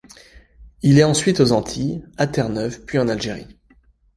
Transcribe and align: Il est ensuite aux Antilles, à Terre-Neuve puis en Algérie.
Il 0.81 0.97
est 0.97 1.03
ensuite 1.03 1.39
aux 1.41 1.51
Antilles, 1.51 2.03
à 2.17 2.25
Terre-Neuve 2.25 2.81
puis 2.87 2.97
en 2.97 3.07
Algérie. 3.07 3.45